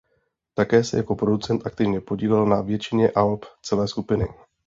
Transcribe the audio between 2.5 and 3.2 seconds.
většině